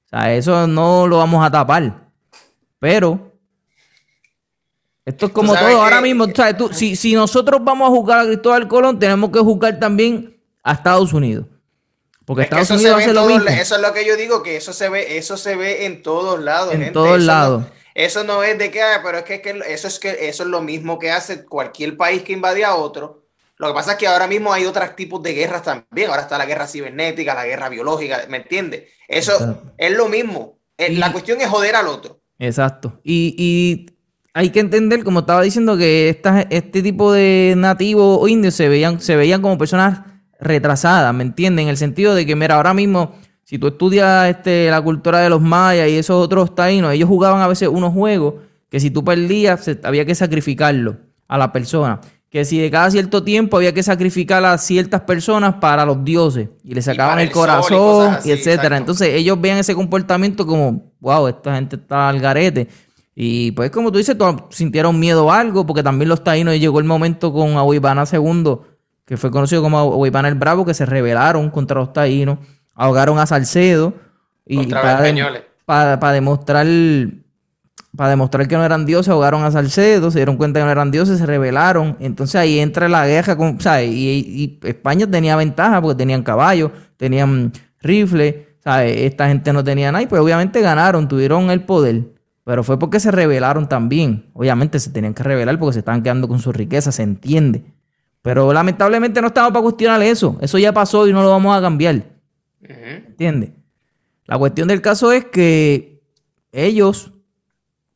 [0.06, 2.08] O sea, eso no lo vamos a tapar.
[2.80, 3.34] Pero
[5.06, 5.82] esto es como todo.
[5.82, 6.26] Ahora mismo,
[6.72, 11.14] si, si nosotros vamos a juzgar a Cristóbal Colón, tenemos que juzgar también a Estados
[11.14, 11.46] Unidos.
[12.26, 13.48] Porque Estados Unidos hace lo mismo.
[13.48, 16.42] Eso es lo que yo digo, que eso se ve, eso se ve en todos
[16.42, 16.74] lados.
[16.74, 17.64] En todos lados.
[17.98, 20.62] Eso no es de que, ah, pero es que, eso es que eso es lo
[20.62, 23.26] mismo que hace cualquier país que invade a otro.
[23.58, 26.12] Lo que pasa es que ahora mismo hay otros tipos de guerras también.
[26.12, 28.84] Ahora está la guerra cibernética, la guerra biológica, ¿me entiendes?
[29.08, 30.60] Eso es lo mismo.
[30.78, 32.22] Eh, la cuestión es joder al otro.
[32.38, 33.02] Exacto.
[33.04, 33.88] Y,
[34.36, 39.02] hay que entender, como estaba diciendo, que este tipo de nativos o indios se veían,
[39.02, 40.02] se veían como personas
[40.40, 41.64] retrasadas, ¿me entienden?
[41.64, 43.16] En el sentido de que, mira, ahora mismo
[43.48, 47.42] si tú estudias este, la cultura de los mayas y esos otros taínos, ellos jugaban
[47.42, 48.34] a veces unos juegos
[48.70, 50.98] que si tú perdías había que sacrificarlo
[51.30, 52.02] a la persona.
[52.30, 56.50] Que si de cada cierto tiempo había que sacrificar a ciertas personas para los dioses
[56.62, 58.76] y le sacaban el, corazón y, etcétera.
[58.76, 62.68] Entonces ellos vean ese comportamiento como, wow, esta gente está al garete.
[63.16, 64.18] Y pues como tú dices,
[64.50, 68.58] sintieron miedo o algo, porque también los taínos llegó el momento con Ahuipana II,
[69.06, 72.40] que fue conocido como Ahuipana el Bravo, que se rebelaron contra los taínos
[72.78, 73.94] ahogaron a Salcedo
[74.46, 76.66] y para, para, demostrar
[77.98, 80.92] para demostrar que no eran dioses, ahogaron a Salcedo, se dieron cuenta que no eran
[80.92, 81.98] dioses, se rebelaron.
[82.00, 83.90] Entonces ahí entra la guerra, con, ¿sabes?
[83.92, 89.02] Y, España tenía ventaja porque tenían caballos, tenían rifles, ¿sabes?
[89.02, 92.04] Esta gente no tenía nada y pues obviamente ganaron, tuvieron el poder.
[92.46, 94.30] pero fue porque se rebelaron también.
[94.34, 97.66] Obviamente se tenían que rebelar porque se estaban quedando con su riqueza, se entiende.
[98.22, 100.38] Pero lamentablemente no estamos para cuestionar eso.
[100.40, 102.17] Eso ya pasó y no lo vamos a cambiar.
[102.68, 103.52] ¿Entiendes?
[104.26, 106.02] La cuestión del caso es que
[106.52, 107.14] ellos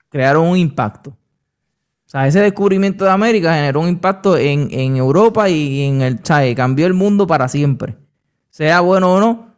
[0.10, 1.10] crearon un impacto.
[1.10, 6.56] O sea, ese descubrimiento de América generó un impacto en, Europa y en el, ¿sabes?
[6.56, 7.96] Cambió el mundo para siempre.
[8.50, 9.56] Sea bueno o no,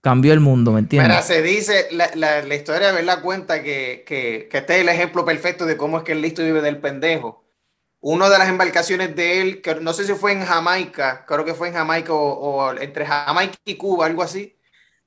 [0.00, 1.10] cambió el mundo, ¿me entiendes?
[1.10, 4.80] Mira, se dice, la, la, la historia de verdad cuenta que, que, que, este es
[4.80, 7.43] el ejemplo perfecto de cómo es que el listo vive del pendejo.
[8.06, 11.54] Una de las embarcaciones de él, que no sé si fue en Jamaica, creo que
[11.54, 14.58] fue en Jamaica o, o entre Jamaica y Cuba, algo así,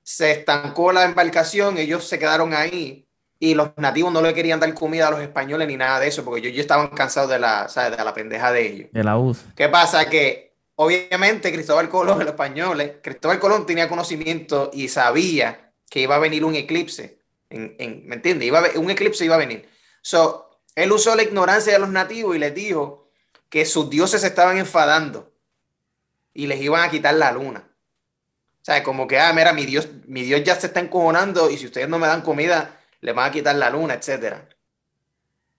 [0.02, 3.08] se estancó la embarcación, ellos se quedaron ahí
[3.38, 6.26] y los nativos no le querían dar comida a los españoles ni nada de eso,
[6.26, 8.90] porque ellos, estaban cansados de la, de la pendeja de ellos.
[8.92, 9.46] De la US.
[9.56, 10.10] ¿Qué pasa?
[10.10, 16.20] Que obviamente Cristóbal Colón, los españoles, Cristóbal Colón tenía conocimiento y sabía que iba a
[16.20, 17.20] venir un eclipse.
[17.52, 18.48] En, ¿Me entiendes?
[18.48, 19.70] Iba un eclipse iba a venir.
[20.02, 20.47] So,
[20.78, 23.10] él usó la ignorancia de los nativos y les dijo
[23.50, 25.34] que sus dioses se estaban enfadando
[26.36, 27.68] y les iban a quitar la luna.
[28.62, 31.58] O sea, como que, ah, mira, mi Dios, mi Dios ya se está encojonando y
[31.58, 34.48] si ustedes no me dan comida, le van a quitar la luna, etcétera.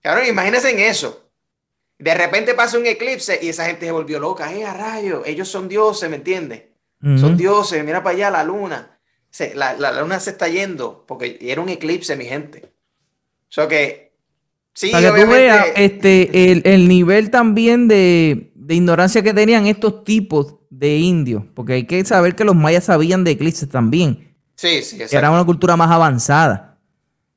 [0.01, 1.29] Cabrón, imagínense en eso.
[1.97, 4.53] De repente pasa un eclipse y esa gente se volvió loca.
[4.53, 5.23] ¡Eh, a rayo!
[5.25, 6.63] Ellos son dioses, ¿me entiendes?
[7.01, 8.97] Son dioses, mira para allá la luna.
[9.53, 12.71] la, luna se está yendo porque era un eclipse, mi gente.
[13.49, 14.08] O sea que,
[14.79, 20.55] sí, para que tú veas este, el, nivel también de, ignorancia que tenían estos tipos
[20.69, 24.35] de indios, porque hay que saber que los mayas sabían de eclipses también.
[24.55, 26.77] Sí, sí, Que era una cultura más avanzada.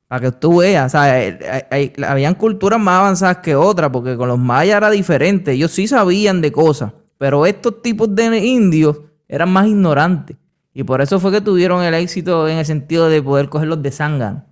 [0.06, 4.28] Para que tú veas, o sea, eh, habían culturas más avanzadas que otras, porque con
[4.28, 5.52] los mayas era diferente.
[5.52, 10.36] Ellos sí sabían de cosas, pero estos tipos de indios eran más ignorantes.
[10.74, 13.90] Y por eso fue que tuvieron el éxito en el sentido de poder cogerlos de
[13.90, 14.44] zángano.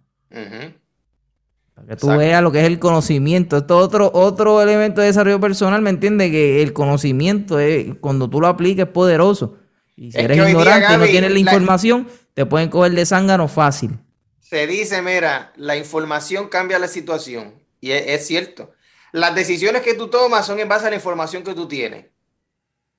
[1.81, 3.57] Para que tú veas lo que es el conocimiento.
[3.57, 6.31] Esto es otro, otro elemento de desarrollo personal, ¿me entiendes?
[6.31, 9.57] Que el conocimiento, es, cuando tú lo apliques, es poderoso.
[9.97, 13.99] Y si eres ignorante y no tienes la información, te pueden coger de zángano fácil
[14.51, 17.55] se dice, mira, la información cambia la situación.
[17.81, 18.73] Y es, cierto.
[19.13, 22.07] Las decisiones que tú tomas son en base a la información que tú tienes.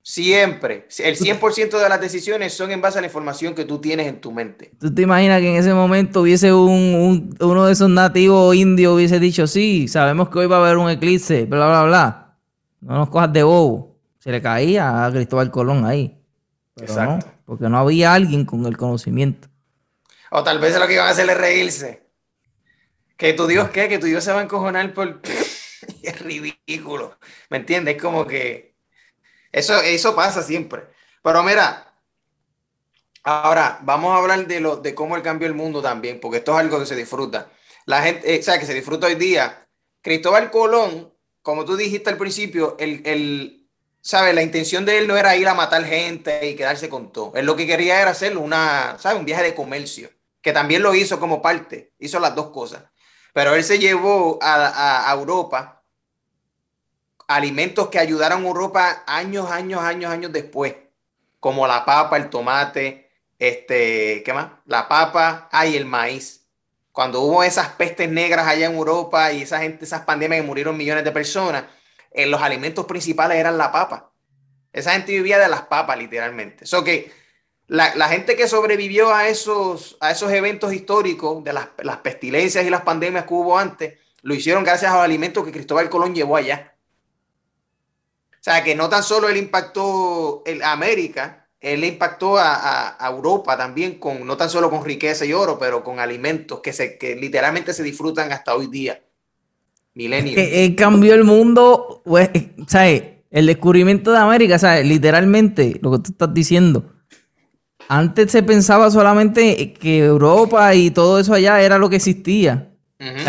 [0.04, 0.88] Siempre.
[1.00, 4.20] El 100% de las decisiones son en base a la información que tú tienes en
[4.20, 4.72] tu mente.
[4.80, 9.20] ¿Tú te imaginas que en ese momento hubiese un, uno de esos nativos indios hubiese
[9.20, 12.38] dicho, sí, sabemos que hoy va a haber un eclipse, bla, bla, bla?
[12.82, 14.00] No nos cojas de bobo.
[14.20, 16.18] Se le caía a Cristóbal Colón ahí.
[16.80, 17.28] Exacto.
[17.46, 19.50] porque no había alguien con el conocimiento.
[20.32, 22.08] O tal vez lo que iban a hacer es reírse.
[23.18, 25.22] Que tu Dios qué, que tu Dios se va a encojonar por...
[26.04, 27.20] es ridículo.
[27.50, 27.96] ¿Me entiendes?
[27.98, 28.71] Es como que...
[29.52, 30.84] Eso, eso pasa siempre.
[31.24, 31.94] Pero mira,
[33.24, 36.54] ahora vamos a hablar de, lo, de cómo él cambió el mundo también, porque esto
[36.54, 37.50] es algo que se disfruta.
[37.86, 39.68] La gente, eh, que se disfruta hoy día.
[40.02, 43.70] Cristóbal Colón, como tú dijiste al principio, el, el,
[44.02, 44.34] ¿sabes?
[44.34, 47.34] La intención de él no era ir a matar gente y quedarse con todo.
[47.36, 49.20] Él lo que quería era hacer una, ¿sabes?
[49.20, 50.10] Un viaje de comercio
[50.42, 52.84] que también lo hizo como parte, hizo las dos cosas.
[53.34, 55.81] Pero él se llevó a, Europa
[57.36, 60.76] alimentos que ayudaron a Europa años, años, años, años después,
[61.40, 64.52] como la papa, el tomate, este, ¿qué más?
[64.66, 66.46] La papa, ah, y el maíz.
[66.92, 71.12] Cuando hubo esas pestes negras allá en Europa y esas pandemias que murieron millones de
[71.12, 71.64] personas,
[72.12, 74.12] eh, los alimentos principales eran la papa.
[74.74, 76.66] Esa gente vivía de las papas, literalmente.
[76.66, 77.12] Eso que
[77.68, 82.82] la, gente que sobrevivió a esos, a esos eventos históricos, de las, pestilencias y las
[82.82, 86.76] pandemias que hubo antes, lo hicieron gracias a los alimentos que Cristóbal Colón llevó allá.
[88.42, 94.00] O sea, que no tan solo él impactó a América, él impactó a, Europa también,
[94.00, 97.74] con, no tan solo con riqueza y oro, pero con alimentos que, se, que literalmente
[97.74, 99.02] se disfrutan hasta hoy día.
[99.94, 100.36] Milenios.
[100.38, 102.30] Él cambió el mundo, pues,
[102.68, 103.04] ¿sabes?
[103.30, 104.86] El descubrimiento de América, ¿sabes?
[104.86, 106.92] Literalmente, lo que tú estás diciendo
[107.92, 112.70] antes se pensaba solamente que Europa y todo eso allá era lo que existía.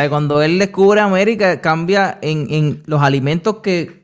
[0.08, 4.01] cuando él descubre América, cambia en, los alimentos que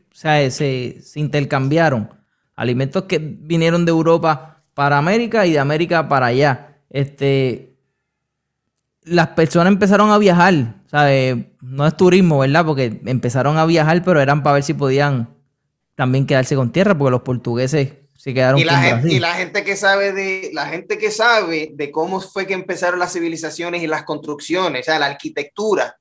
[0.50, 2.10] se, intercambiaron.
[2.56, 6.78] Alimentos que vinieron de Europa para América y de América para allá.
[6.90, 7.76] Este,
[9.02, 10.74] las personas empezaron a viajar.
[11.60, 12.64] No es turismo, ¿verdad?
[12.64, 15.34] Porque empezaron a viajar, pero eran para ver si podían
[15.94, 17.92] también quedarse con tierra, porque los portugueses
[18.28, 22.20] y, la gente, y la gente que sabe de la gente que sabe de cómo
[22.20, 25.98] fue que empezaron las civilizaciones y las construcciones, o sea, la arquitectura,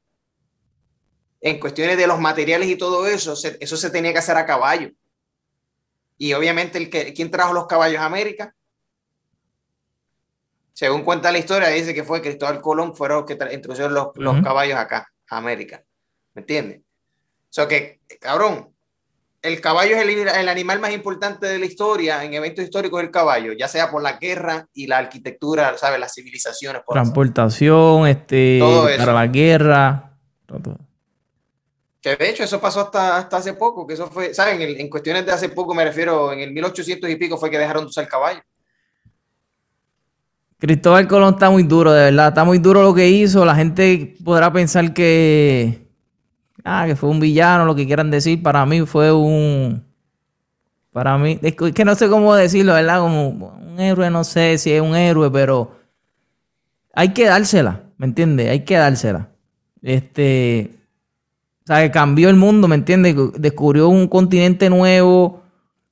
[1.42, 4.92] en cuestiones de los materiales y todo eso, eso se tenía que hacer a caballo.
[6.18, 8.54] Y obviamente, el que, ¿quién trajo los caballos a América?
[10.74, 14.42] Según cuenta la historia, dice que fue Cristóbal Colón, fueron los que introdujeron los, los
[14.42, 15.12] caballos acá.
[15.30, 15.84] a América.
[16.34, 16.80] ¿Me entiendes?
[16.80, 18.74] O sea que, cabrón,
[19.42, 20.02] el caballo es
[20.38, 24.02] el, animal más importante de la historia en eventos históricos, el caballo, ya sea por
[24.02, 26.00] la guerra y la arquitectura, ¿sabes?
[26.00, 26.82] Las civilizaciones.
[26.88, 28.60] Transportación, este,
[28.98, 30.18] para la guerra.
[32.16, 34.62] De hecho eso pasó hasta, hasta hace poco, que eso fue, ¿saben?
[34.62, 37.58] En, en, cuestiones de hace poco me refiero, en el 1800 y pico fue que
[37.58, 38.42] dejaron de usar caballo.
[40.60, 43.46] Cristóbal Colón está muy duro, de verdad, está muy duro lo que hizo.
[43.46, 45.88] La gente podrá pensar que,
[46.64, 48.42] ah, que fue un villano, lo que quieran decir.
[48.42, 49.86] Para mí fue un,
[50.92, 53.02] para mí, es que no sé cómo decirlo, ¿verdad?
[53.02, 55.76] Como un héroe, no sé si es un héroe, pero
[56.92, 58.50] hay que dársela, ¿me entiendes?
[58.50, 59.30] Hay que dársela.
[59.84, 60.72] Este,
[61.68, 63.14] o sea, que cambió el mundo, ¿me entiendes?
[63.38, 65.44] Descubrió un continente nuevo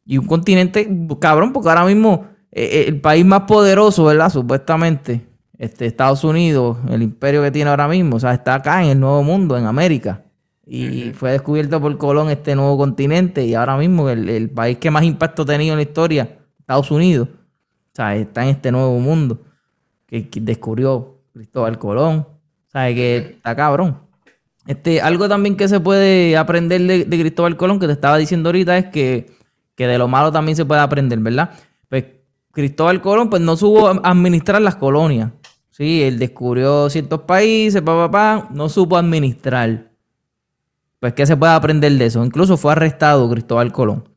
[0.06, 0.88] y un continente,
[1.20, 4.30] cabrón, porque ahora mismo eh, eh, el país más poderoso, ¿verdad?
[4.30, 8.92] Supuestamente, este, Estados Unidos, el imperio que tiene ahora mismo, o sea, está acá en
[8.92, 10.24] el Nuevo Mundo, en América.
[10.66, 14.90] Y fue descubierto por Colón este nuevo continente y ahora mismo el, el, país que
[14.90, 18.98] más impacto ha tenido en la historia, Estados Unidos, o sea, está en este nuevo
[19.00, 19.42] mundo
[20.08, 22.20] que, descubrió Cristóbal Colón.
[22.20, 24.05] O sea, que está cabrón.
[24.68, 28.78] Este, algo también que se puede aprender de, Cristóbal Colón, que te estaba diciendo ahorita,
[28.78, 29.32] es que,
[29.78, 31.52] de lo malo también se puede aprender, ¿verdad?
[31.88, 32.06] Pues
[32.52, 35.32] Cristóbal Colón pues no supo administrar las colonias.
[35.70, 39.92] Sí, él descubrió ciertos países, papá, pa, no supo administrar.
[41.00, 42.24] Pues, ¿qué se puede aprender de eso?
[42.26, 44.08] Incluso fue arrestado Cristóbal Colón.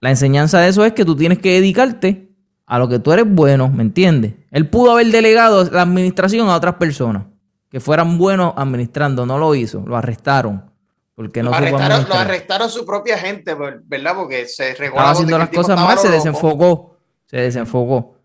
[0.00, 2.34] La enseñanza de eso es que tú tienes que dedicarte
[2.66, 4.34] a lo que tú eres bueno, ¿me entiendes?
[4.50, 7.22] Él pudo haber delegado la administración a otras personas
[7.70, 10.70] que fueran buenos administrando, no lo hizo, lo arrestaron.
[11.14, 14.14] Porque no lo, arrestaron, lo arrestaron su propia gente, ¿verdad?
[14.14, 16.98] Porque se Estaba haciendo las cosas mal, se desenfocó.
[17.24, 18.16] Se desenfocó.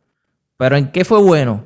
[0.58, 1.63] Pero ¿en qué fue bueno?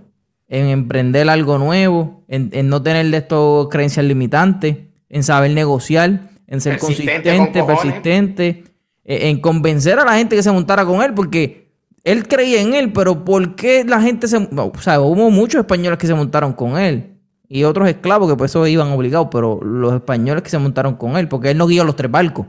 [0.47, 4.77] En emprender algo nuevo, en, no tener de estos creencias limitantes,
[5.09, 8.63] en saber negociar, en ser consistente, persistente,
[9.03, 11.71] e, en convencer a la gente que se montara con él, porque
[12.03, 14.37] él creía en él, pero ¿por qué la gente se...
[14.37, 17.14] O sea, hubo muchos españoles que se montaron con él
[17.47, 21.17] y otros esclavos que por eso iban obligados, pero los españoles que se montaron con
[21.17, 22.47] él, porque él no guió los tres barcos.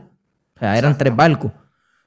[0.55, 1.51] O sea, eran tres barcos.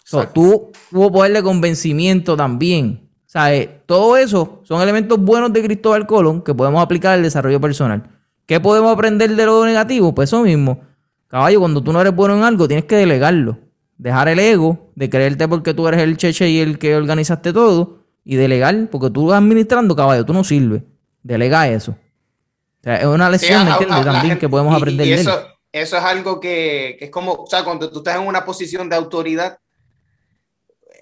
[0.05, 3.09] So, tú hubo poder de convencimiento también.
[3.27, 7.23] O sea, eh, todo eso son elementos buenos de Cristóbal Colón que podemos aplicar al
[7.23, 8.03] desarrollo personal.
[8.47, 10.13] ¿Qué podemos aprender de lo negativo?
[10.13, 10.81] Pues eso mismo.
[11.29, 13.59] Caballo, cuando tú no eres bueno en algo, tienes que delegarlo.
[13.99, 18.01] Dejar el ego de creerte porque tú eres el cheche y el que organizaste todo
[18.25, 20.83] y delegar, porque tú vas administrando, caballo, tú no sirves.
[21.23, 21.95] Delega eso
[22.83, 27.33] es una lección, También que podemos aprender y eso, Eso es algo que, es como,
[27.33, 29.59] o sea, cuando tú estás en una posición de autoridad,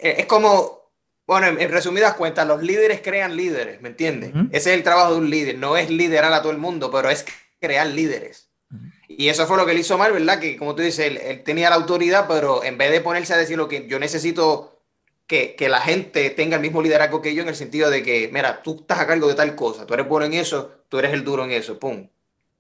[0.00, 0.92] eh, es como,
[1.26, 4.32] bueno, en, resumidas cuentas, los líderes crean líderes, ¿me entiendes?
[4.50, 7.10] Ese es el trabajo de un líder, no es liderar a todo el mundo, pero
[7.10, 7.24] es
[7.60, 8.50] crear líderes.
[9.08, 10.38] Y eso fue lo que él hizo mal, ¿verdad?
[10.38, 13.38] Que como tú dices, él, él, tenía la autoridad, pero en vez de ponerse a
[13.38, 14.82] decir lo que yo necesito
[15.26, 18.28] que, que, la gente tenga el mismo liderazgo que yo en el sentido de que,
[18.32, 21.12] mira, tú estás a cargo de tal cosa, tú eres bueno en eso, tú eres
[21.12, 22.08] el duro en eso, pum,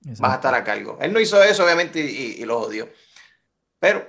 [0.00, 0.98] vas a estar a cargo.
[1.00, 2.88] Él no hizo eso, obviamente, y, lo odió.
[3.78, 4.06] Pero,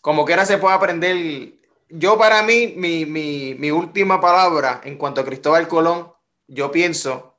[0.00, 1.54] como quiera se puede aprender.
[1.88, 6.12] Yo para mí, mi, mi, mi última palabra en cuanto a Cristóbal Colón,
[6.48, 7.38] yo pienso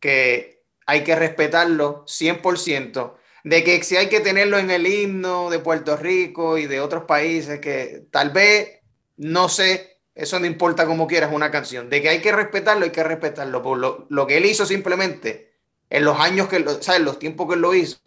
[0.00, 5.60] que hay que respetarlo 100%, de que si hay que tenerlo en el himno de
[5.60, 8.82] Puerto Rico y de otros países, que tal vez
[9.16, 12.90] no sé, eso no importa como quieras una canción, de que hay que respetarlo, hay
[12.90, 15.52] que respetarlo por lo, que él hizo simplemente
[15.88, 17.00] en los años que, lo, ¿sabes?
[17.00, 17.98] Los tiempos que él lo hizo.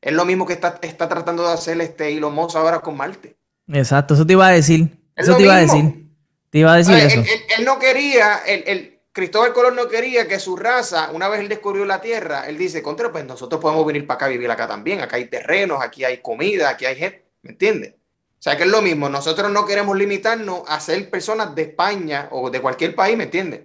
[0.00, 3.36] Es lo mismo que está, está tratando de hacer este Elon Musk ahora con Marte.
[3.68, 4.98] Exacto, eso te iba a decir.
[5.14, 6.02] eso te iba a decir.
[6.50, 7.22] Te iba a decir eso.
[7.58, 11.84] Él, no quería, el, Cristóbal Colón no quería que su raza, una vez él descubrió
[11.84, 15.00] la Tierra, él dice, contra, pues nosotros podemos venir para acá a vivir acá también.
[15.00, 17.94] Acá hay terrenos, aquí hay comida, aquí hay gente, ¿me entiendes?
[18.42, 22.26] O sea que es lo mismo, nosotros no queremos limitarnos a ser personas de España
[22.32, 23.60] o de cualquier país, ¿me entiendes?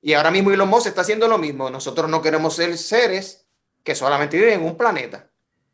[0.00, 3.46] Y ahora mismo Elon Musk está haciendo lo mismo, nosotros no queremos ser seres
[3.82, 5.26] que solamente viven en un planeta.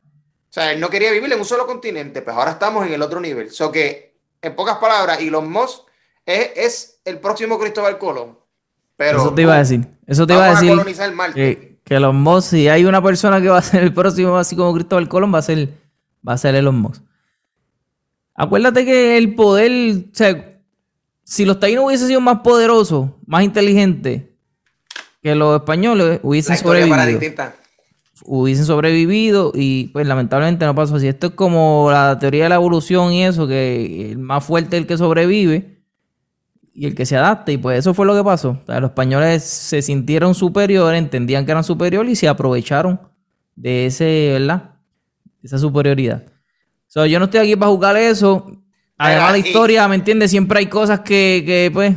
[0.02, 3.00] O sea, él no quería vivir en un solo continente, pues ahora estamos en el
[3.02, 3.46] otro nivel.
[3.46, 5.82] O sea que, en pocas palabras, Elon Musk
[6.26, 8.36] es, es el próximo Cristóbal Colón.
[8.96, 9.86] Pero, eso te iba a decir.
[10.08, 10.76] Eso te iba a decir.
[11.34, 14.56] Que, que Elon Musk, si hay una persona que va a ser el próximo, así
[14.56, 15.68] como Cristóbal Colón, va a ser,
[16.28, 17.09] va a ser Elon Musk.
[18.40, 20.62] Acuérdate que el poder, o sea,
[21.24, 24.22] si los taínos hubiesen sido más poderosos, más inteligentes
[25.22, 27.20] que los españoles, hubiesen sobrevivido.
[28.24, 31.06] Hubiesen sobrevivido y pues lamentablemente no pasó así.
[31.06, 34.80] Esto es como la teoría de la evolución y eso, que el más fuerte es
[34.80, 35.82] el que sobrevive.
[36.72, 37.52] y el que se adapte.
[37.52, 38.58] Y pues eso fue lo que pasó.
[38.66, 43.02] los españoles se sintieron superiores, entendían que eran superiores y se aprovecharon
[43.54, 44.76] de ese, ¿verdad?
[45.42, 46.29] Esa superioridad.
[46.94, 48.60] Yo no estoy aquí para jugar eso.
[48.96, 50.30] Además, la historia, ¿me entiendes?
[50.30, 51.94] Siempre hay cosas que, que pues,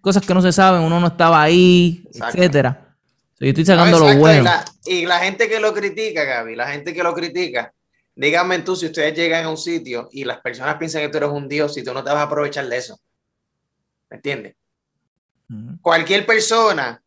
[0.00, 2.96] cosas que no se saben, uno no estaba ahí, etcétera.
[3.38, 4.50] yo estoy sacando lo bueno.
[4.84, 7.72] Y la, gente que lo critica, Gaby, la gente que lo critica,
[8.16, 11.30] díganme tú si ustedes llegan a un sitio y las personas piensan que tú eres
[11.30, 12.98] un dios y tú no te vas a aprovechar de eso.
[14.10, 14.56] ¿Me entiendes?
[15.80, 17.00] Cualquier persona,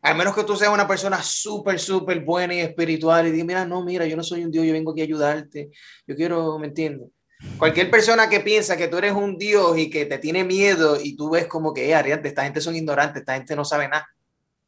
[0.00, 3.64] al menos que tú seas una persona súper, súper buena y espiritual y diga, mira,
[3.64, 5.70] no, mira, yo no soy un dios, yo vengo aquí a ayudarte,
[6.06, 7.08] yo quiero, ¿me entiendes?
[7.56, 11.16] Cualquier persona que piensa que tú eres un Dios y que te tiene miedo y
[11.16, 14.08] tú ves como que, eh, esta gente son ignorantes, esta gente no sabe nada,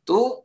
[0.05, 0.45] tú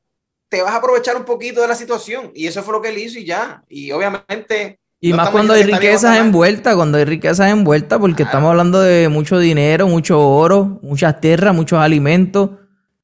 [0.49, 2.97] te vas a aprovechar un poquito de la situación y eso fue lo que él
[2.97, 3.63] hizo y ya.
[3.67, 4.79] Y obviamente...
[4.99, 9.38] Y más cuando hay riquezas envueltas, cuando hay riquezas envueltas, porque estamos hablando de mucho
[9.38, 12.51] dinero, mucho oro, muchas tierras, muchos alimentos.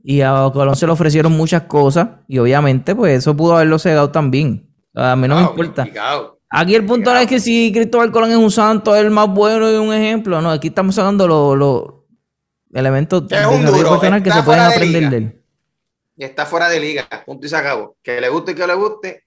[0.03, 2.09] Y a Colón se le ofrecieron muchas cosas.
[2.27, 4.69] Y obviamente, pues eso pudo haberlo cegado también.
[4.95, 5.87] A mí no me importa.
[6.53, 9.71] Aquí el punto es que si Cristóbal Colón es un santo, es el más bueno
[9.71, 10.41] y un ejemplo.
[10.41, 11.93] No, aquí estamos hablando los
[12.73, 15.41] elementos de personal que se pueden aprender de, él.
[16.17, 17.95] Y está fuera de liga, punto y se acabó.
[18.03, 19.23] Que le guste y que le guste.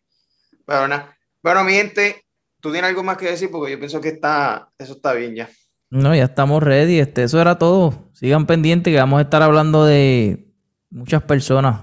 [0.67, 1.17] Pero nada.
[1.43, 2.25] Bueno, mi gente,
[2.61, 5.49] tú tienes algo más que decir porque yo pienso que está, eso está bien ya.
[5.89, 6.99] No, ya estamos ready.
[6.99, 8.11] Este, eso era todo.
[8.13, 10.47] Sigan pendientes que vamos a estar hablando de
[10.95, 11.81] muchas personas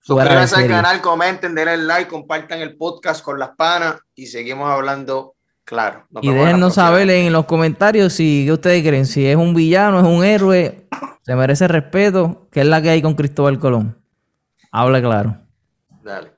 [0.00, 5.34] Suscríbanse al canal, comenten, denle like, compartan el podcast con las panas y seguimos hablando
[5.64, 6.06] claro.
[6.22, 10.24] y déjennos saber en los comentarios si ustedes creen, si es un villano, es un
[10.24, 10.88] héroe,
[11.20, 14.02] se merece respeto, que es la que hay con Cristóbal Colón.
[14.72, 15.36] Habla claro.
[16.02, 16.37] Dale.